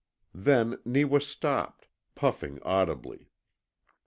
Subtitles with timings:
[0.33, 3.29] Then Neewa stopped, puffing audibly.